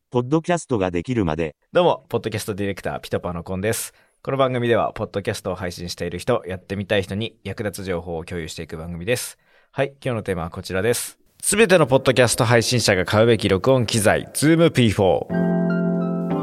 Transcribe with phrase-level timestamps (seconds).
[0.10, 3.94] ポッドキャストができるまで、どうも、ポッドキャストディレクター、ピトパのコンです。
[4.24, 9.38] この番組では、ポッドキャストを配信している人、やってみたい人に役立つ情報を共有していく番組です。
[9.72, 11.20] はい、今日のテーマはこちらです。
[11.44, 15.67] すべてのポッドキャスト配信者が買うべき録音機材、Zoom P4。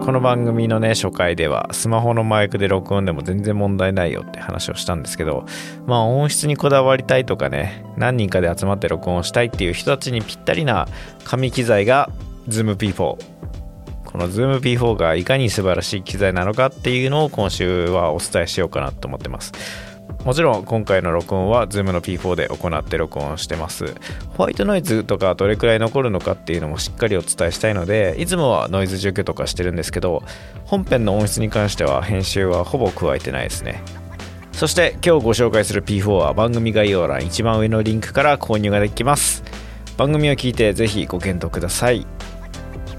[0.04, 5.46] この番組のね、初回では、スマホのマイクで録音でも全然問題ないよって話をしたんですけど、
[5.86, 10.88] まあ音質にこだわりたいとかね、何人かで集まって録音したいっていう人たちにぴったりな
[11.24, 12.10] 紙機材が
[12.48, 12.94] Zoom P4。
[12.94, 13.18] こ
[14.18, 19.52] の Zoom P4 がいかに素晴らしい機材なのかっていうのを今週はお伝えしようかなと思ってます。
[20.24, 23.94] もちろん今回の録音は Zoom の P4 で行って録音してます。
[24.38, 30.22] ホワイトノイズとかどれくらい残るのかっていうのもしっかりお伝えしたいので、いつもはノイズ除去とかしてるんですけど、
[30.64, 33.82] 本編の音質に関しては編集はほぼ加えてないですね。
[34.52, 39.44] そして今日ご紹介する P4 は番組概要欄一番上のリンクから購入ができます。
[39.98, 42.06] 番組を聞いてぜひご検討ください。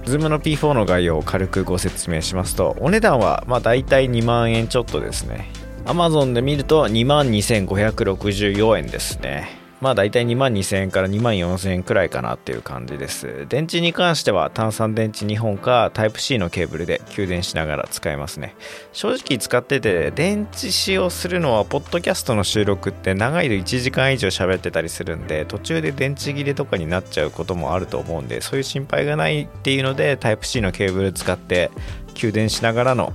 [0.03, 5.49] Zoom の P4 の概要を軽くご説明しますと、お値段はまあ大体2万円ちょっとですね。
[5.86, 9.66] Amazon で見ると22,564円ですね。
[9.81, 13.45] まあ大体2万2000円から2万4000円くらいかなっていう感じです。
[13.50, 18.56] 電池に関しては単3電池2本か Type-C のケーブルで給電しながら使えますね。
[18.94, 31.69] 正直使ってて電池使用するのはポッドキャストの収録って長いと1時間以上喋ってたりするんで途中で電池切れとかになっちゃうこともあると思うんでそういう心配がないっていうので Type-C のケーブル使って
[32.16, 33.13] 給電しながらの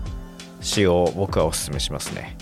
[0.61, 2.37] 使用を僕はお勧めしますね。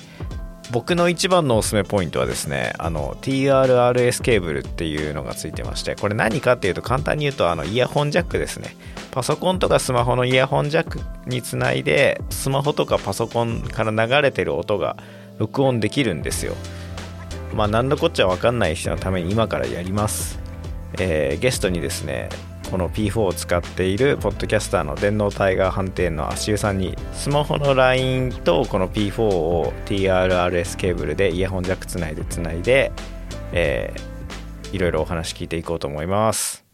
[0.71, 8.77] 僕の一番のおすすめポイントはですねあの TRRS ケーブルっていうのがついてましてこれ何かっていうと簡単に言うとあのイヤホンジャックですね。
[9.11, 14.97] パソコンとかスマホのイヤホンジャックにつないでスマホとかパソコンから流れてる音が
[15.39, 16.55] 録音できるんですよ。
[17.55, 20.39] まあ何のこっちゃ分かんない人のために今からやります、
[20.99, 22.29] えーゲストにですね
[22.71, 32.93] この P4 を使っているポッドキャスターの電脳タイガー判定の足湯さんにスマホの LINE とこの P4 を TRRS ケーブルでイヤホンジャックつないでつないで、
[33.53, 34.19] えー
[34.73, 36.65] いろいろお話聞いていこうと思います。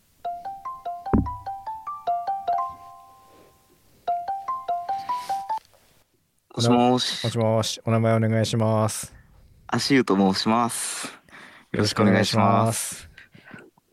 [6.56, 7.24] もしもし。
[7.24, 7.80] も、しもし。
[7.84, 9.14] お名前お願いします。
[9.68, 11.06] 足湯と申します。
[11.70, 13.08] よろしくお願いします。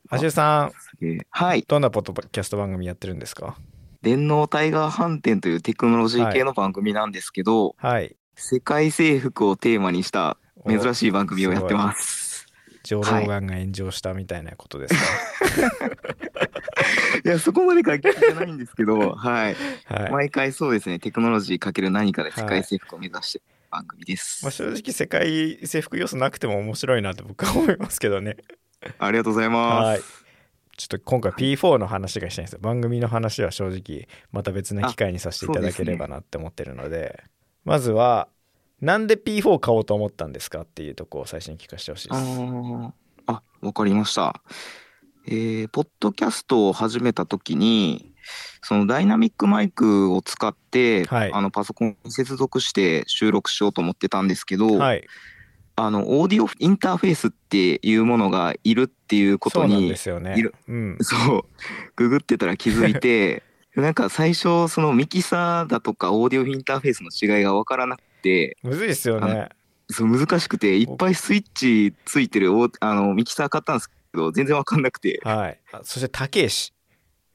[0.09, 0.71] 足湯さん
[1.01, 1.63] えーはい。
[1.67, 3.55] どんなポッドキャスト番組やってるんですか？
[4.01, 12.47] 電脳タイガー飯店というテクノロジー系の番組なんですけど、はい世界征服をテーマにした珍しい番組をやってすます。
[12.83, 14.95] 上老眼が炎上したみたいなことです
[17.23, 19.55] いや、そこまで書きじゃないんですけど、 はい。
[19.85, 24.43] かはい、毎回そうですね、テクノロジーかける何かで世界征服を目指してる番組です。
[24.43, 28.37] まあ、正直世界征服要素なくても面白いなって僕は思いますけどね
[28.97, 30.25] ありがとうございまはいす。
[30.81, 32.59] ちょっと今回 P4 の話がしたいんですよ。
[32.59, 37.23] 番組の話は正直また別な機会にさせていただければなって思ってるので。
[37.65, 38.29] まずは
[38.81, 42.91] なんで P4 買おうと思ったんですかっていうとこを最初に聞かせてほしいであすー
[43.27, 44.41] あ、わかりました。
[45.27, 48.11] えー、ポッドキャストを始めたときに、
[48.63, 51.31] そのダイナミックマイクを使って、はい。
[51.31, 55.03] あのパソコンに接続して収録しようと思ってたんですけど、はい
[55.83, 60.35] あのオーディオインターフェースっていうものがいるっていうことにですよね。
[60.37, 60.53] いる。
[60.67, 60.97] うん。
[61.01, 61.45] そう。
[61.95, 63.43] ググってたら気づいて
[63.75, 69.49] なんか最初そのミキサーだとかオーディオインターフェースの違いが分からなくてむずいですよね。
[69.89, 75.19] そう難しくていっぱいスイッチついてるあのミキサー買ったんですけど全然分かんなくて。
[75.23, 75.59] はい。
[75.71, 76.73] あそして高えし。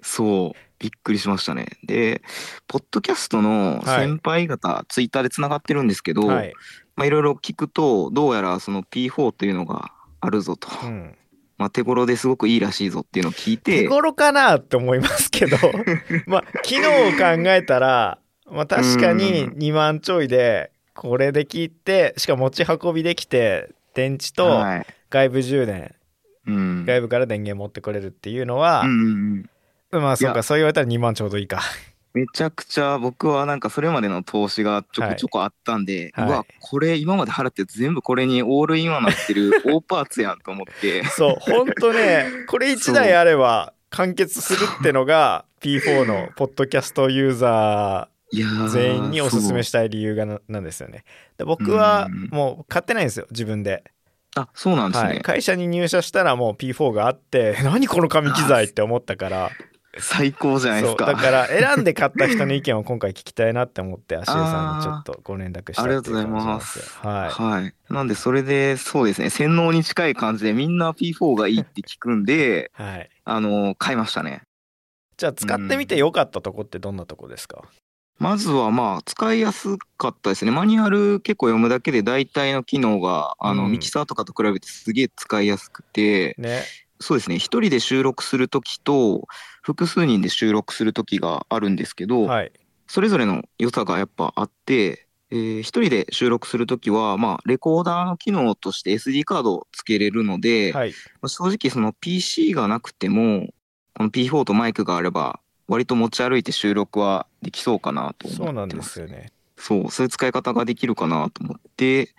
[0.02, 0.58] そう。
[0.78, 1.68] びっくりしましたね。
[1.84, 2.22] で
[2.68, 6.52] ポッドキャストの先輩方、ツイッターでつながってるんですけど、はい
[6.96, 11.14] まあ、いろいろ聞くとどうやらその P4 というのがあるぞと、うん。
[11.58, 15.56] まあ、手頃ですごくいいらしいぞっていうのを聞い手て頃かなって思いますけど。
[16.26, 18.18] まあ機能を考えたら、
[18.50, 19.58] まあ、確かにうん。
[19.58, 24.86] 2万ちょいでこれで聞いてしかも持ち運びできて電池とはい。
[25.08, 25.94] 外部充電、
[26.46, 26.84] うん。
[26.84, 29.50] 外部から電源持ってこれるっていうのはうん、うん
[29.92, 31.62] うん、まあそうかそう言われたら2万ちょうどいいか
[32.16, 36.28] めちゃくちゃ僕はなんかそれまでの投資がちょこちょこあったんで、はい。
[36.28, 41.04] うわこれ今まで払って全部これにオールインワンなってる大パーツやんと思って。
[41.12, 51.04] そうほんとね これ1台あれば完結するってのが P4 のポッドキャストユーザーー全員におすすめしたい理由がななんですよね。
[51.36, 52.28] で僕はうん。
[52.30, 53.84] もう買ってないんですよ自分で。
[54.36, 59.50] あそうなんですね、はい、会社に入社したらもう P4 があって 何この紙機材って思ったから
[59.98, 61.06] 最高じゃないですか。
[61.06, 67.74] だから選んで買った人の意見を今回聞きたいなって思って 足湯さんにちょっとご連絡したっていう感じなんですよはいはい。
[67.88, 74.42] なんで、それで、そうですね、洗脳に近い感じで、みんな P4 がいいって聞くんで、はいあの、買いましたね。
[75.16, 77.64] じゃあ使ってみてよかったとこってどんなとこですか、
[78.18, 80.50] まずは、まあ、使いやすかったですね。
[80.50, 86.62] マニュアル結構読むだけで大体の機能が、あの、うんミキサーとかと比べてすげえ使いやすくて、ね
[87.00, 89.26] そうですね、一人で収録するときと、
[89.62, 92.52] 複数人で収録するときがあるんですけど、はい。
[92.86, 100.90] それぞれの良さがやっぱあって、えー一人で収録するときは、まあ、レコーダーの機能として SD カードをつけれるので、はい。
[101.20, 103.48] まあ正直その PC がなくても、
[103.94, 108.44] この P4 とマイクがあれば、割と持ち歩いて収録はできそうかなと思ってます。
[108.46, 112.14] そうなんですよねそう、そういう使い方ができるかなと思って、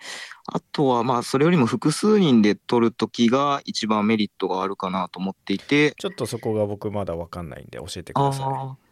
[0.46, 8.88] あとはまあ、それよりも複数人で撮るときが一番メリットがあるかなと思っていて、ちょっとそこが僕まだ分かんないんで教えてください。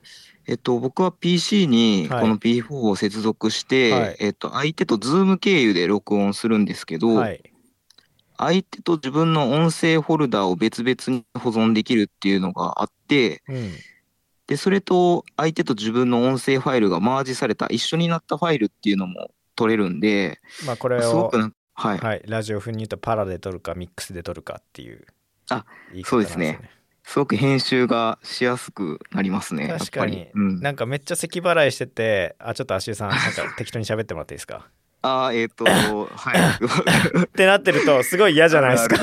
[0.49, 2.21] えっと、僕は PC にはい。
[2.23, 4.17] この P4 を接続して、はい。
[4.21, 7.43] えっと、相手と Zoom 経由で録音するんですけど、はい。
[8.39, 13.73] 相手と自分の音声フォルダを別々に保存できるっていうのがあって、うん
[14.47, 25.05] で、それと相手と自分の音声ファイルがマージされた一緒になったファイルっていうのも取れるんで、まあこれをすごくなんはい、はいラジオ風に言うとパラで撮るかミックスで撮るかっていう
[25.51, 26.61] あ言い方そうですね。
[27.05, 29.69] すごく編集がしやすくなりますね。
[29.79, 30.27] 確かに。
[30.35, 34.67] うん、なんかめっちゃ咳払いしててあちょっと足湯さん なんか適当に喋ってもらっていいですか？
[35.03, 37.23] あーえっ、と、はい。
[37.23, 38.97] ってなってるとすごい嫌じゃないですか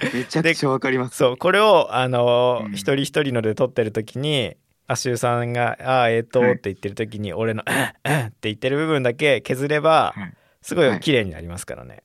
[0.14, 1.16] めちゃくちゃわかります。
[1.16, 2.72] そうこれをあのーうん。
[2.72, 4.56] 一人一人ので撮ってる時に
[4.86, 6.52] 足湯さんが「ああえっ、と」はい。
[6.52, 10.32] って言ってる時に俺の「うんうん」って言ってる部分だけ削ればはい。
[10.62, 12.02] すごい綺麗になりますからね、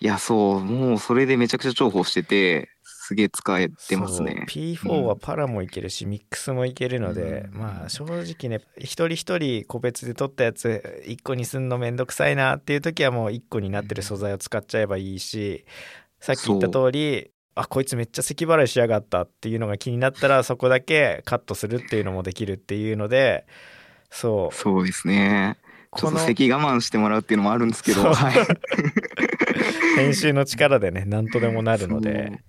[0.00, 4.44] いや、そう、もうそれでめちゃくちゃ重宝してて、すげえ使えてますね。
[4.48, 7.58] そう P4 はパラもいけるし、ミックスもいけるので、うん。
[7.60, 15.64] まあ正直ね一人一人個別で撮ったやつ1個にすんのめんどくさいなっていう時はもう1個になってる素材を使っちゃえばいいし
[16.20, 23.46] さっき言った通りあこいつめっちゃ咳払いしやがったっていうのが気になったらそこだけカットするっていうのもできるっていうので
[24.10, 25.58] そうそうですね。
[25.96, 28.34] ちょこのっと咳我慢してもらうっていうのもあるんですけど、はい。
[29.96, 32.42] 編集の力でね何とでもなるので。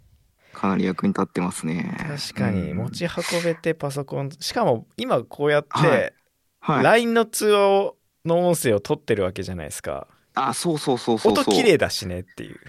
[0.53, 1.95] かなり役に立ってますね。
[1.99, 6.13] 確かにうん持ち運べてパソコンしかも今こうやって、はい
[6.59, 6.83] はい。
[6.83, 11.43] LINE の通話をの音声を取ってるわけじゃないですかあ、そうそうそうそうそう。
[11.43, 12.59] 音綺麗だしねっていう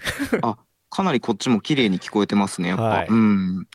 [0.89, 2.83] かなりこっちも綺麗に聞こえてますね、やっぱ。
[2.83, 3.67] はいうん。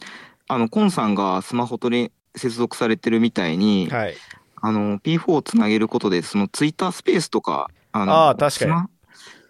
[0.48, 4.14] あの、コンさんがスマホとね接続されてるみたいに、はい
[4.60, 8.88] あの、P4 をつなげることで、そのツイッタースペースとか、あの、あー確かに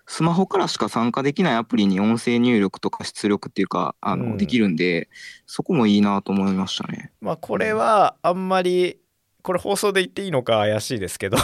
[0.07, 5.09] スマホからしか参加できないアプリに音声入力とか出力っていうか、あの、うんできるんで、
[5.47, 7.13] そこもいいなと思いましたね。
[7.21, 8.99] まあこれはあんまり
[9.43, 11.37] これ放送で言っていいのか怪しいですけど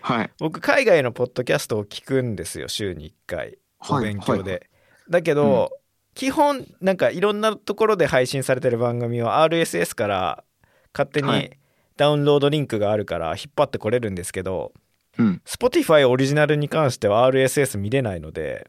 [0.00, 0.30] はい。
[0.38, 3.58] 僕海外のポッドキャストを聞くんですよ週に1回
[3.88, 4.67] おはい勉強で、はい
[5.10, 5.70] だけど、
[6.14, 10.44] 基本なんかいろんなところで配信されてる番組は RSS から
[10.92, 11.58] 勝手にはい
[11.96, 14.72] ダウンロードリンクがあるから引っ張ってこれるんですけど、
[15.18, 15.42] うん。
[15.44, 18.68] Spotify オリジナルに関しては RSS 見れないので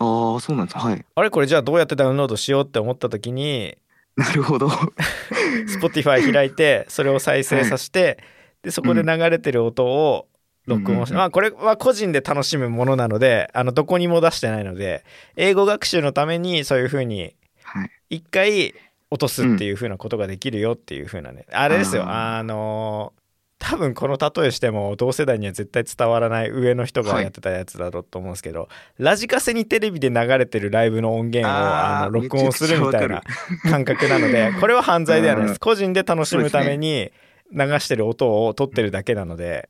[0.00, 0.78] ああ、そうなんです。
[0.78, 1.04] はい。
[1.14, 1.30] あれ？
[1.30, 3.76] これじゃあどうやってダウンロードしようって思った時に
[4.16, 4.68] なるほど。
[5.68, 8.18] Spotify 開いてそれを再生させて、
[8.62, 10.28] でそこで流れてる音を
[10.66, 15.04] 録音して、うんまあこれは個人で楽しむものなのであのどこにも出してないので
[15.36, 17.90] 英語学習のためにそういう風にはい。
[18.10, 18.74] 一回
[19.10, 22.04] 落とすっていう風なことができるよっていう風なね、あれですよ。
[22.04, 23.12] ああの
[23.58, 28.68] 多分この例えしても同世代には絶対伝わらない上の人がやってたやつだろうと思うんですけど、
[28.98, 33.22] ラジカセにテレビで流れてるライブの音源をあの録音するみたいな
[33.62, 37.12] 感覚なので これは犯罪ではないでうんす個人で楽しむために
[37.52, 39.68] 流してる音を取ってるだけなので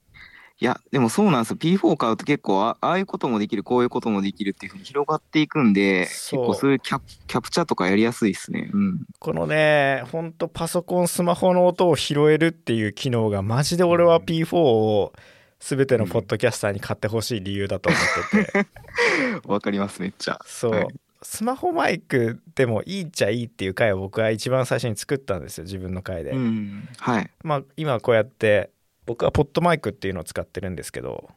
[0.58, 1.56] いや、でもそうなんですよ。
[1.56, 8.70] P4 買うと結構あ、ああいうこともできる、こういうこともできるっていうふうに広がっていくんで、結構そういうキャプキャプチャーとかやりやすいですね。
[8.72, 9.00] うん。
[9.18, 15.12] このねほんとパソコンスマホの音を拾えるっていう機能がマジで俺は P4 を
[15.60, 18.66] 全てのポッドキャスターに買ってほしい理由だと思ってて
[19.46, 20.38] わかります、めっちゃ。
[20.46, 20.86] そう、はい
[21.22, 26.88] スマホマイクでもいいっちゃいいっていう回を僕は一番最初に作ったんですよ自分の回で、うん。
[26.98, 27.30] はい。
[27.42, 28.70] まあ今こうやって
[29.06, 31.30] 僕はポッドマイクっていうのを使ってるんですけど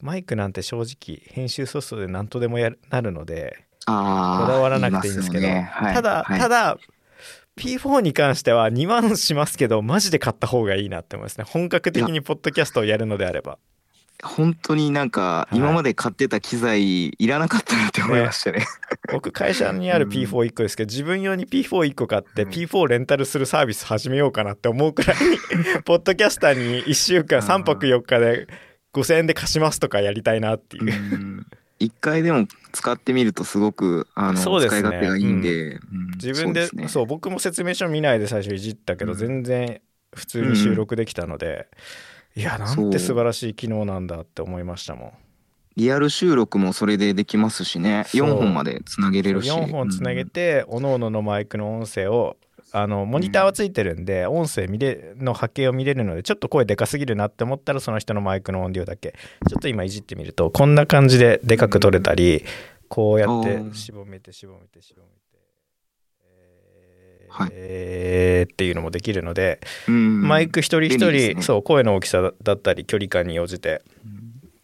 [0.00, 3.64] マイクなんて正直編集ソフトで何とでもやるなるので。
[3.86, 3.94] こだ
[4.60, 5.70] わらなくていいんですけどね。
[5.72, 6.38] はいただ、はい。
[6.38, 6.78] ただ
[7.56, 11.44] P4 に関しては2万しますけどマジで買った方がいいなって思いますね。
[11.44, 13.58] 本格的にポッドキャストをやるのであれば
[14.24, 15.56] 本当になんか、はい。
[15.56, 18.66] 今まで買ってた機材いらなかったなって思いましたね。
[19.12, 25.16] 僕会社にある P41 個ですけど、自分用に P41 個買ってうん P4 レンタルするサービス始めようかなって思うくらい
[25.84, 28.48] ポッドキャスターに1週間3泊4日で
[28.92, 30.84] 5000円で貸しますとかやりたいなっていう。
[30.84, 31.16] う。
[31.16, 31.46] ん。
[31.78, 34.40] 一回でも使ってみるとすごくあの、ね。
[34.40, 35.80] 使い勝手がいいんで、うん。
[36.20, 36.88] 自分でそうね。
[36.88, 39.18] そう僕も説明書見ないで最初いじったけど、うん。
[39.18, 39.80] 全然
[40.12, 41.68] 普通に収録できたので、
[42.38, 45.12] いやなんて素晴らしい機能なんだって思いましたもん。
[45.76, 48.04] リアル収録もそれでできますしね。
[48.06, 48.28] そう。
[48.28, 49.50] 4本までつなげれるし。
[49.50, 52.36] 4本つなげて、各々のマイクの音声を
[52.70, 59.16] あのモニターはついてるんで、音声見れの波形を見れるのでちょっと声でかすぎるなって思ったらその人のマイクの音量だけ。
[59.48, 62.44] ちょっと今いじってみるとこんな感じででかく取れたり、
[62.88, 65.27] こうやってしぼめてしぼめてしぼめて、えー
[67.28, 67.50] はい。
[67.52, 70.22] えーっていうのもできるので、うん。
[70.22, 71.42] マイク一人一人、ね。
[71.42, 73.82] そう声の大きさだったり距離感に応じて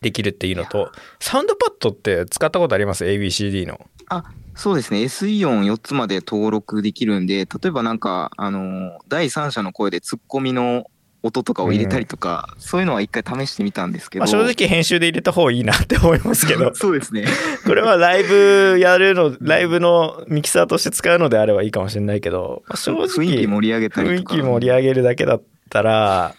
[0.00, 3.80] できるっていうのとサウンドパッドって使ったことあります？ABCD の。
[4.08, 5.00] あそうですね。
[5.00, 10.86] SE 音4つまで登録できるんで例えばなんかあの第三者の声でツッコミの
[11.24, 16.72] 音とかを入れたりとか、そういうのは一回試してみたんですけど、まあ、正直編集で入れた方がいいなって思いますけど。
[16.76, 17.24] そうですね。
[17.64, 26.34] これはライブやるのライブのミキサーとして使うのであればいいかもしれないけど、まあ正直雰囲気盛り上げたり雰囲とか気盛り上げるだけだったら、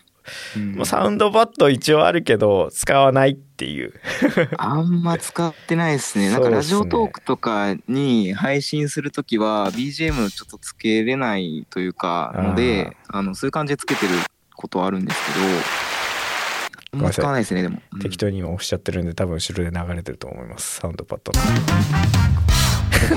[0.55, 0.75] うん。
[0.75, 3.93] もうサウンドバッド一応あるけど使わないっていう。
[4.57, 6.29] あんま使ってないですね。
[6.29, 14.11] なんかラジオトークとかに配信するときは BGM ちょっとつけれないというかので、あのそういう感じでつけてる
[14.55, 15.39] ことはあるんですけ
[16.99, 17.41] ど、使わない。
[17.41, 17.81] ですねでも。
[17.93, 17.99] うん。
[17.99, 20.77] 適当に今押しちゃってるんで多分後ろで流れてると思います。
[20.77, 21.39] サウンドパッドの。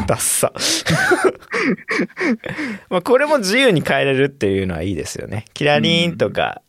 [0.07, 0.53] ダッサ。
[2.91, 5.45] まあこれも自由に変えれるっていうのはいいですよね。
[5.55, 6.63] キラリーンとか、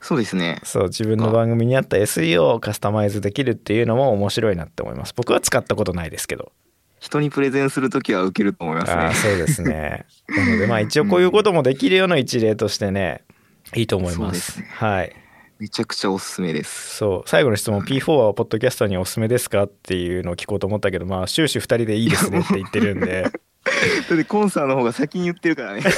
[0.00, 0.60] そうですね。
[0.64, 5.14] そう自分の番組に合った SEO をカスタマイズできるっていうのも面白いなって思います。
[5.16, 6.52] 僕は使ったことないですけど。
[7.00, 9.02] 人にプレゼンするときは受けると思いますね。
[9.02, 10.06] ああそうですね。
[10.28, 13.22] なのでまあ一応こういうこともできるような一例としてね
[13.74, 15.14] いいと思いますすねはい
[15.58, 16.98] めちゃくちゃおすすめです。
[16.98, 23.32] そう最後の質問 P4 はポッドキャストにおすすめですかっていうのを聞こうと思ったけどまあ終始2人でいいですねって言ってるんで だっ
[24.16, 25.82] てコンサーの方が先に言ってるからね。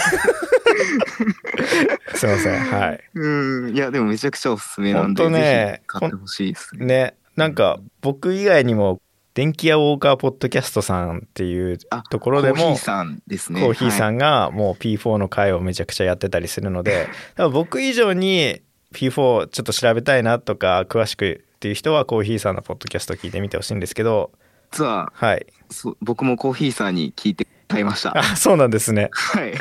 [2.14, 3.76] すいませんはいうん。
[3.76, 6.86] いやでもめちゃくちゃおすすめなんで、ね買ってほしいですね。
[6.86, 9.02] ねなんか僕以外にも
[9.34, 13.60] 電気屋ウォーカーポッドキャストさんっていうあところでもコーヒーさんですね。
[13.60, 14.14] コーヒーさん。
[14.14, 17.06] んがもう P4 の回をめちゃくちゃやってたりするので
[17.36, 18.60] 多分僕以上に
[18.92, 24.32] P4 ちょっと調べたいなとか詳しくっていう人はコーヒーさんのポッドキャスト聞いてみてほしいんですけど
[24.72, 28.18] 実ははいそう僕もコーヒーさんに聞いて買いました。
[28.18, 29.54] あそうなんですねはい。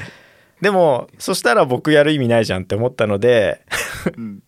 [0.61, 3.61] でもそしたら僕やる意味ないじゃんって思ったので
[4.17, 4.39] うん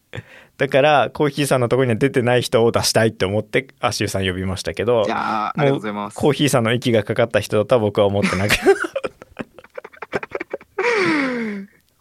[0.61, 6.15] だからコーヒーさんのところには出てない人を出したいって思ってアッシュさん呼びましたけどいやーありがとうございます。
[6.15, 8.53] コーヒーさんの息がかかった人だとは僕は思ってなく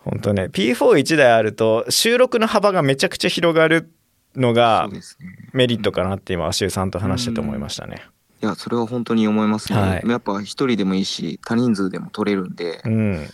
[0.04, 3.90] 本当ね P41 台あると収録の幅がめちゃくちゃ広がる
[4.36, 4.90] のが。
[5.54, 8.02] メリットかなって今アシュさんと話してて思いましたね
[8.42, 9.80] いや、それは本当に思いますね。
[9.80, 13.26] はいやっぱ一人でもいいし、多人数でも撮れるんでう、ん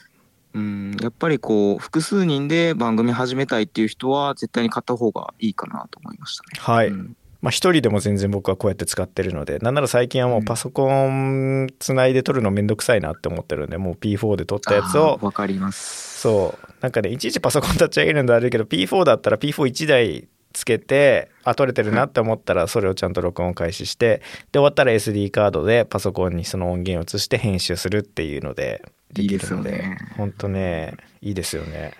[0.56, 6.48] うん、やっぱりこう、複数人で番組始めたいっていう人は、絶対に買った方がいいかなと思いましたね。
[6.58, 7.16] はい、うん。
[7.42, 16.22] まあ一人でも全然僕はこうやって使ってるのでなんなら最近はもうパソコンつないで撮るのめんどくさいなって思ってるんでもう P4 で撮ったやつをわかります。
[16.22, 16.68] そう。
[16.80, 28.82] なんかねいちいちパソコン立ち上げるのであるけど P4 だったら P41 台つけてあ撮れてるなって思ったらそれをちゃんと録音開始してで終わったら SD カードでパソコンにその音源を移して編集するっていうので
[29.12, 29.70] できるので。
[29.70, 29.98] いいですよね。
[30.16, 31.92] 本当ねいいですよね。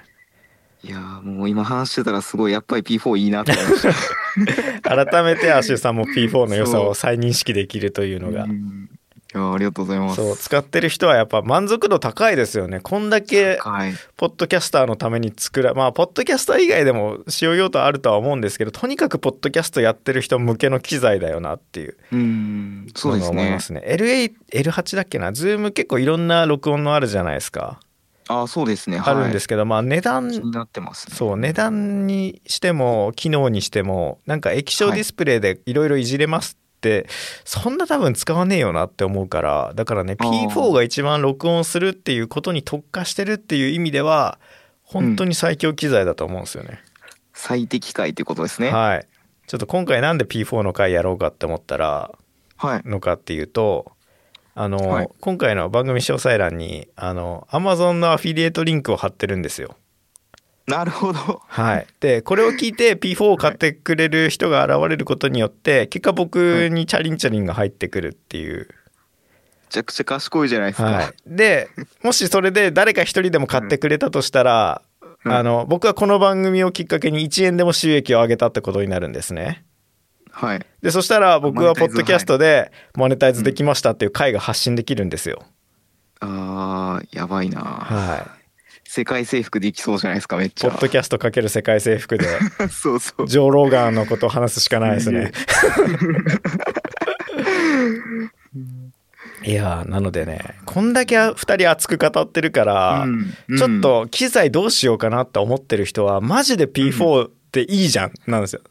[0.83, 3.83] いやーもう今話してたらすごい、やっぱり P4 いいなと思いまし
[4.83, 5.07] た。
[5.07, 8.47] 改めてアシュさんも P4 の良さを再認識できるというのが
[9.37, 10.17] やーありがとうございます。
[10.17, 13.95] そう使ってる人はやっぱ満足度高いですよねこんだけはい。
[14.17, 23.61] ポッドキャスターのために作らまあポッドキャスター以外でも使用用途あるとは思うんですけどとにかくポッドキャストやってる人向けの機材だよなっていううん、そうですね思いま。
[23.61, 27.81] すね LA L8 だっけな？Zoom 結構いろんな録音のあるじゃないですか、
[28.29, 29.01] あーそうですね。
[29.03, 31.15] あるんですけどまあ値段気になってますね。
[31.17, 37.09] そう値段にしても機能にしてもなんか液晶ディスプレイでいろいろいじれますって、
[37.45, 40.49] そんな多分使わねえよなって思うからだからねあー。
[40.49, 44.39] P4 が一番録音するっていうことに特化してるっていう意味では
[44.83, 46.81] 本当に最強機材だと思うんですよね、
[47.35, 48.71] 最適解ということですね。
[48.71, 49.07] はい。
[49.47, 52.13] ちょっと今回なんで P4 の回やろうかって思ったら
[52.57, 52.83] はい。
[52.89, 53.93] のかっていうと
[54.55, 55.09] あの、はい。
[55.21, 59.77] 今回の番組詳細欄にあの Amazon のアフィリエイトリンクを貼ってるんですよ
[60.67, 61.43] なるほど。
[61.47, 68.69] はい、でこれを聞いて P4 を買ってくれる人が現れることによって結果僕にチャリンチャリンが入ってくるっていう
[69.69, 70.91] ちゃくちゃ賢いじゃないですか。
[70.91, 71.15] はい。
[71.27, 71.69] で、
[72.03, 74.83] もしそれで誰か一人でも買ってくれたとしたら、
[75.25, 79.65] うんあの、僕はこの番組をきっかけに1円でも収益を上げたってことになるんですね。
[80.31, 80.67] はい。
[80.83, 85.43] で、そしたら僕はポッドキャストでモネタイズできましたっていう回が発信できるんですよ。
[86.21, 88.36] あー、やばいなは
[88.89, 90.51] 世界征服できそうじゃないですか、めっい。
[90.51, 90.71] ちゃ。
[90.71, 92.27] ポッドキャストかける世界征服で、
[92.71, 93.29] そうそう。
[93.29, 95.33] ジョー・ローガンのことを話すしかないですね。
[99.45, 108.63] いやーなのでね、こんだけ2人熱く語ってるから、うんちょっと機材どうしようかなって思ってる人は、マジで P4 でいいじゃん、なんですよ。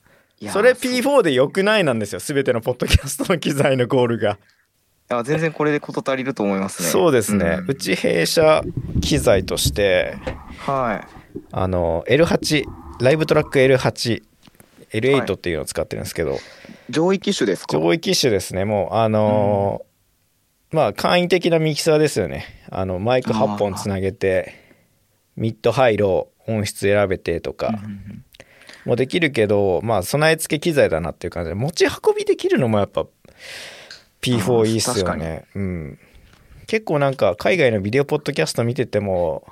[0.52, 2.20] それそう P4 で良くないなんですよ。
[2.20, 4.38] すべてのポッドキャストの機材のゴールが。
[5.10, 6.90] あ全然これで事足りると思いますね。
[6.90, 7.58] そうですね。
[7.58, 8.64] んうち弊社
[9.02, 10.16] 機材として、
[10.60, 11.08] はい。
[11.52, 12.64] あの、L8、
[13.02, 13.92] ライブトラック L8、は
[14.92, 16.40] L8 いっていうのを使ってるんですけど、
[16.90, 17.78] 上位機種ですか？
[17.78, 18.66] 上位機種ですね。
[18.66, 22.46] もう、あのーまあ、簡易的なミキサーですよね。
[22.70, 24.54] あの、マイク8本つなげて、
[25.38, 27.80] ミッド、ハイ、ロー、音質選べてとか、
[28.86, 33.06] もうできるけど、まあ、備え付け機材だなっていう感じで、持ち運びできるのもやっぱ、
[34.32, 35.46] P4 いいっすよね。
[35.55, 36.00] うん。
[36.67, 39.48] 結構なんか、海外のビデオポッドキャスト見てても、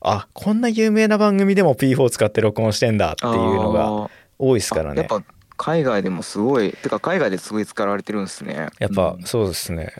[0.00, 5.00] あ、こんな有名な番組でも P4 使って録音してんだっていうのが多いですからね。
[5.00, 5.22] やっぱ
[5.56, 8.68] 海外でもすごい、てか海外ですごい使われてるんですね。
[8.78, 9.92] やっぱうんそうですね。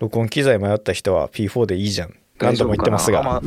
[0.00, 2.14] 録音機材迷った人は P4 でいいじゃん。
[2.40, 3.40] 何度も言ってますが。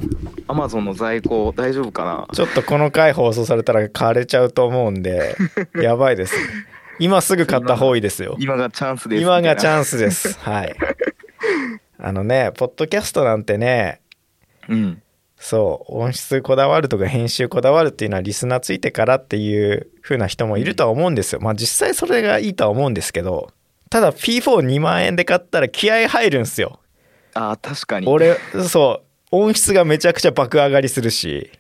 [0.48, 2.34] アマゾンの在庫大丈夫かな？
[2.34, 5.36] ちょっとこの回放送されたら買われちゃうと思うんで、
[5.76, 6.36] やばいです。
[7.00, 8.36] 今すぐ買った方がいいですよ。
[8.40, 9.22] 今がチャンスです。
[9.22, 10.38] 今がチンャンスです。
[10.40, 10.76] はい。
[12.00, 14.02] あのね、ポッドキャストなんてね、
[14.68, 14.72] ス。
[14.72, 15.02] うん。
[15.40, 21.42] そう、音質こだわるとか編集こだわるっていうのはリスナーついてからっていう風な人もいるとは思うんですよ。
[21.42, 23.52] まあ実際それがいいとは思うんですけど、
[23.90, 26.80] ただ P42 万円で買ったら気合入るんすよ。
[27.34, 28.08] ああ、確かに。
[28.08, 28.38] 俺
[28.68, 31.52] そう音質がめちゃくちゃ爆上がりするし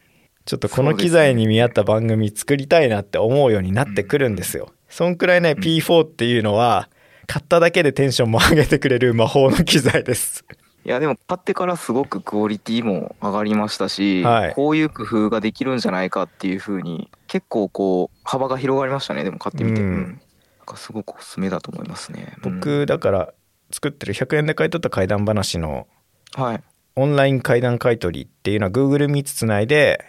[0.45, 4.71] ちょっとこの機材に見合った番組作りたいなって思うようになってくるんですよ。
[4.89, 6.89] そんくらいね P4 っていうのは
[7.27, 10.45] 買っただけでテンションも上げてくれる魔法の機材です。
[10.85, 19.25] いや、でも買ってからすごくクオリティも上がりましたし、はいこういう工夫ができるんじゃないかっていうふうに、結構こう、幅が広がりましたね。
[19.25, 19.81] でも買ってみて。
[19.81, 20.21] うんうん
[20.59, 22.33] なんかすごくおすすめだと思いますね。
[22.43, 23.33] うん僕だから
[23.71, 25.87] 作ってる100円で買い取った怪談話の
[26.35, 26.63] はい。
[26.95, 30.03] オンライン怪談買取っていうのは Google Meets つないで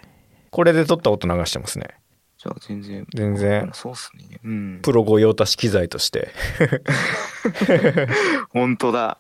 [0.50, 1.88] これで撮った音流してますね。
[2.38, 3.06] じゃあ全然。
[3.12, 4.38] 全然そうっすね。
[4.44, 4.78] うん。
[4.80, 6.28] プロ御用達機材として。
[8.50, 9.18] 本当だ。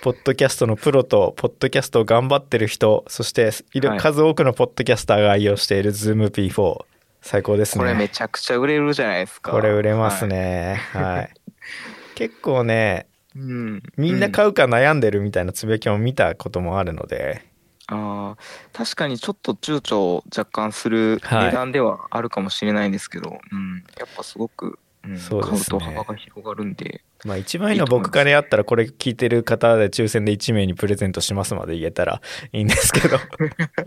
[0.00, 3.50] ポッドキャストのプロと、ポッドキャストを頑張ってる人、そして
[3.86, 6.84] はい数多くのポッドキャスターが愛用している Zoom P4。
[7.20, 7.84] 最高ですね。
[7.84, 9.52] これめちゃくちゃ売れるじゃないですか。
[9.52, 10.32] これ売れますはい。
[10.32, 10.80] ね。
[10.92, 11.34] はい。
[12.14, 13.82] 結構ね、うん。
[13.96, 17.44] みんな買うか悩んでるみたいなつぶやきも見たこともあるので、
[17.88, 18.42] ああ、
[18.72, 23.84] 確かにちょっと躊躇若干するはい値段ではあるかもしれないんですけど、うん。
[23.98, 33.18] やっぱすごく、うん、そうですね買うと幅が広がるんで、まあ一番いいのは僕からやったらこれ聞いてる方で抽選で1名にプレゼントしますまで言えたらいいんですけど。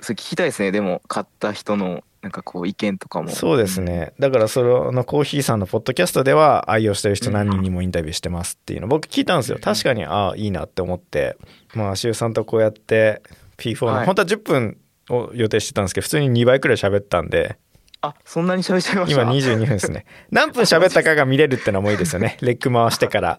[0.00, 0.72] それ聞きたいですね。
[0.72, 3.30] でも、買った人の、なんかこう、意見とかも。
[3.30, 4.12] そうですね。
[4.18, 9.58] だからそのコーヒーさんのポッドキャストでは愛用してる人何人にもインタビューしてますっていうの僕聞いたんですよ。
[9.60, 11.36] 確かにああいいなって思って、
[11.74, 13.22] まあ周さんとこうやって
[13.56, 14.76] P4 の、はい本当は10分
[15.08, 17.56] を予定してたんですけど普通に2倍くらい喋ったんで
[18.02, 19.22] あ、そんなに喋っちゃいました？
[19.22, 20.04] 今22分ですね。
[20.30, 22.36] 何分喋ったかが見れるってのもいいですよね。
[22.42, 23.38] レック回してから。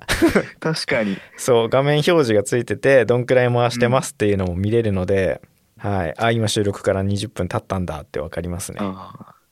[0.59, 1.17] 確かに。
[1.37, 5.41] そう画面表示がついててどんくらい回してますっていうのも見れるので、
[5.81, 6.13] はい。
[6.17, 8.79] あ今収録から20分経ったんだってわかりますね。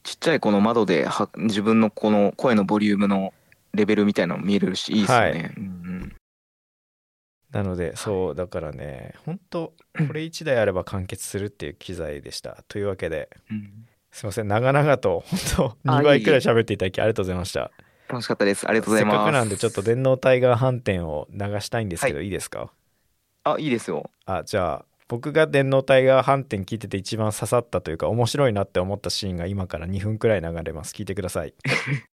[0.04, 3.34] ちっちゃいこの窓では自分のこの声のボリュームの
[3.74, 5.26] レベルみたいなのも見えるし、いいですよね。
[5.26, 6.16] はいうん
[7.52, 9.74] なのでそうだからね本当
[10.08, 13.72] これ1台あれば完結するっていう機材でしたというわけでうんうん
[14.12, 15.40] すいません長々と本
[15.84, 17.72] 当あ2倍くらい喋っていただきありがとうございました
[18.08, 18.68] 楽しかったです。
[18.70, 19.16] ありがとうごせざいます。
[19.16, 22.72] っかくなんでちょっと電脳タイガー反転を流したいんですけど、、はいいですか？
[23.46, 24.12] あ、いいですよ。
[24.26, 31.54] あじゃあ僕が電脳タイガー反転聞いてて一番刺さったというか面白いなって思ったシーンが今から2分くらい流れます聞いてください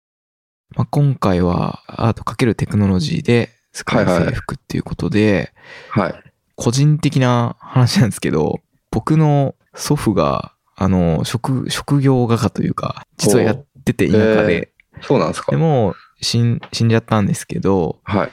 [0.76, 5.54] まあ、今回はアート×テクノロジーで世界征服っていうことで、
[5.90, 6.24] はい。
[6.56, 15.52] 個人的な話なんですけど、僕の祖父が、あの、職、職業画家というか、実はやってて田舎で、そうなんですか？
[15.52, 18.30] でも死ん、死んじゃったんですけど、はい。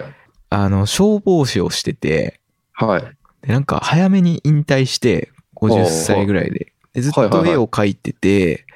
[0.50, 2.40] あの、消防士をしてて、
[2.72, 3.17] はい。
[3.42, 6.72] で、なんか早めに引退して、50歳ぐらいで。
[6.94, 8.66] でずっと絵を描いてて。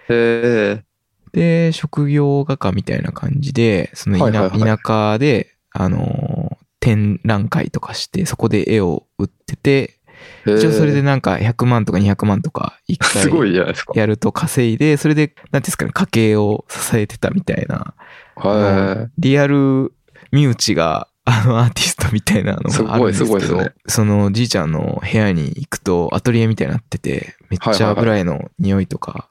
[1.33, 10.01] で、職業画家みたいな感じで、その田,、舎で、あのー、テ展覧会とかして、そこで絵を売ってて、
[10.45, 13.93] 一応それでなんか100万とか200万とか一回すごいじゃないですか。
[13.97, 17.95] やると稼いで、それで、なんですかね、家計を支えてたみたいな、
[18.37, 19.93] はリアル
[20.33, 29.29] 身内が、あのアーティストみたいなのがあるんですけど、すごいすごいですねそのじいちゃんの部屋に行くとアトリエみたいになってて、めっちゃ油絵の匂いとか、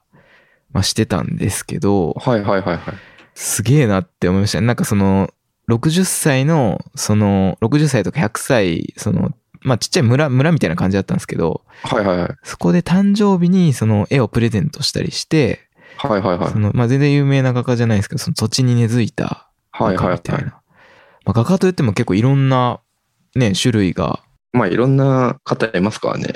[0.72, 2.28] まあ、してたんですけど、い。
[2.28, 2.94] はいはいはいはい。
[3.34, 4.66] すげえなって思いましたね。
[4.66, 5.32] なんかその、
[5.68, 12.36] 60歳の、その、60歳とか100歳、その、まあちっちゃい村、村みたいな感じだったんですけど、はいはいはい。
[12.42, 15.60] そこで誕生日にその絵をプレゼントしたりして、
[15.96, 16.58] はいはいはいそ。
[16.58, 20.14] の、まあ全然有名な画家じゃないですけど、その土地に根付いたはいはいはい。
[20.14, 20.61] みたいな。
[21.24, 22.80] まあ画家といっても結構いろんな
[23.34, 24.20] ね、種類が、
[24.52, 26.34] まあいろんな方いますからね。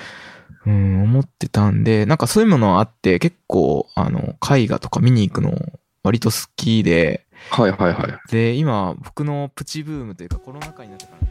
[0.66, 5.54] うん、思ってたんで、なんかそういうものあって、結構、あの、絵画とか見に行くの
[6.02, 8.30] 割と好きで、はいはいはい。
[8.30, 11.26] で、今、僕のプチブームというかコロナ禍になってから、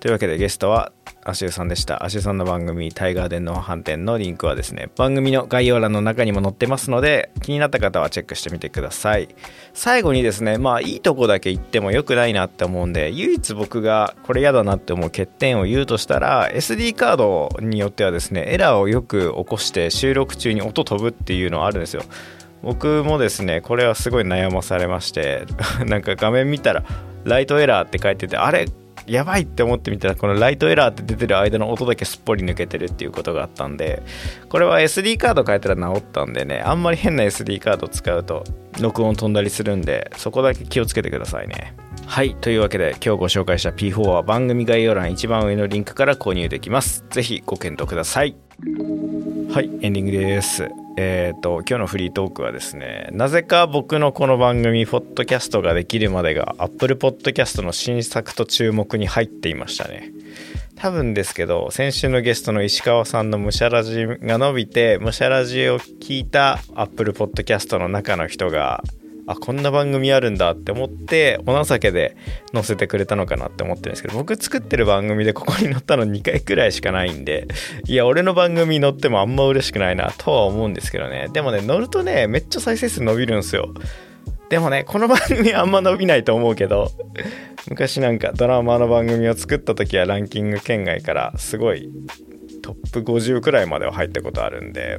[0.00, 0.92] というわけでゲストは
[1.24, 2.04] アシューさんでした。
[2.04, 9.28] アシューさんの番組タイガーデンの飯店のリンクはですね番組の概要欄の中にも載ってますので気になった方はチェックしてみてください。
[9.74, 22.02] 最後にですねまあいいとこだけ言っても良くないなって思うんで唯一僕がこれ嫌だなって思う欠点を言うとしたら SD カードによってはですねエラーをよく起こして収録中に音飛ぶっていうのはあるんですよ。
[22.62, 25.46] 僕もですねこれはすごい悩まされまして
[25.86, 26.84] なんか画面見たら
[27.24, 28.66] ライトエラーって書いててあれ
[29.06, 34.02] やばいって思ってみたらこのライトエラーって出てる間の音だけすっぽり抜けてるっていうことがあったんで
[34.48, 38.44] これは SD カード変えたら治ったんでねあんまり変な SD カード使うと
[38.80, 41.74] 録音飛んだりするんでそこだけ気をつけてくださいね。
[42.06, 47.04] はいというわけで今日ご紹介した P4 は番組概要欄一番上のリンクから購入できます。
[47.10, 48.36] 是非ご検討ください。
[48.58, 50.68] はいエンディングです。
[50.98, 60.10] えっ、と今日のフリートークはですねなぜか僕のこの番組ポッドキャストができるまでが Apple Podcast の新作と注目に入っていましたね。
[60.76, 68.82] 多分ですけど先週のゲストの石川さんのムシャラジが伸びてムシャラジを聞いた Apple Podcast の中の人が
[69.32, 72.16] あこんな番組あるんだって思ってお情けで
[72.52, 77.48] 載せてくれたのかなって思ってるんですけど僕作ってる番組でここに載ったの2回くらいしかないんで
[77.86, 81.28] いや俺の番組に載ってもあんま嬉しくないなとは思うんですけどね。
[81.32, 83.74] でもね乗るとねめっちゃ再生数伸びるんすよ。
[84.48, 86.90] でもねこの番組あんま伸びないと思うけど
[87.70, 91.90] 昔なんかドラマの番組を作った時はランキング圏外からすごい
[92.62, 94.98] トップ50くらいまでは入ったことあるんで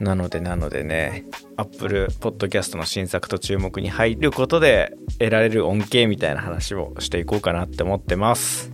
[0.00, 1.24] なのでなのでね
[1.56, 8.72] Apple Podcast の新作と注目に入ることで得られる恩恵みたいな話をしていこうかなって思ってます。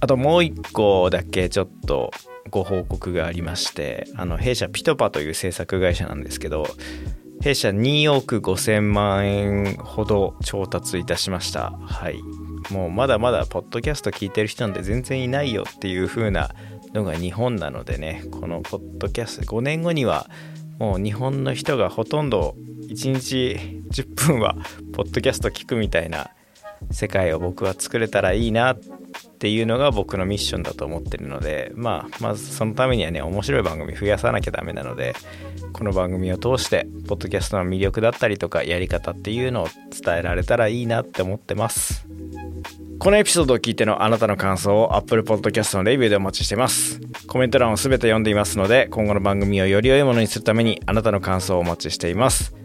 [0.00, 2.10] あともう一個だけちょっと
[2.50, 6.66] ご報告がありましてあの弊社ピトパという制作会社なんですけど
[7.40, 11.70] 弊社2億5000万円ほど調達いたしました。
[11.70, 12.20] はい。
[12.70, 16.50] もうまだまだポッドキャスト聞いてる人なんて全然いないよっていう風な
[16.92, 20.28] のが日本なのでねこのポッドキャスト5年後には
[20.78, 22.54] もう日本の人がほとんど
[22.88, 24.56] 1日10分は
[24.92, 26.30] ポッドキャスト聞くみたいな
[26.90, 28.78] 世界を僕は作れたらいいなっ
[29.38, 35.14] ていうのが僕のミッションだと思ってるのでまあまずそのためにはね面白い番組増やさなきゃダメなので
[35.72, 42.06] この番組を通してポッドキャストの魅力だったりとかやり方っていうのを伝えられたらいいなって思ってます。
[42.98, 47.00] このエピソードを聞いてのあなたの感想を Apple Podcast のレビューでお待ちしています。
[47.28, 52.57] コメント欄を全て読んでいますので今後の番組をより良いものにするためにあなたの感想をお待ちしています。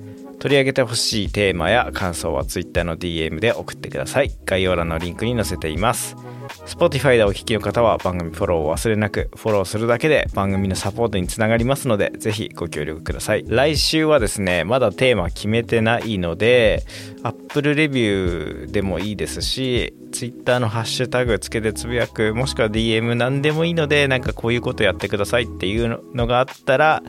[0.44, 4.32] 取り上げてほしいテーマや感想は Twitter の DM で送ってください。
[4.44, 6.18] 概要欄のリンクに載せています。
[6.66, 13.46] Spotify でお聞きの方は番組フォローを忘れなくフォローするだけで番組のサポートにつながりますのでぜひご協力ください。
[13.48, 16.84] 来週はですねまだテーマ決めてないので
[17.24, 27.02] Apple レビューでもいいですし Twitter のハッシュタグつけてつぶやくもしくは DM 何でもいいのでなんかこういうことやってくださいっていうのがあったら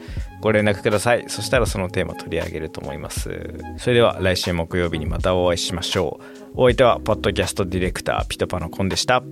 [0.45, 1.25] ご連絡ください。
[1.29, 3.55] そしたらそのテーマ取り上げると思います。
[3.79, 6.51] それでは来週木曜日にまたお会いしましょう。
[6.55, 9.23] お相手はポッドキャストディレクターピトパのコンでした。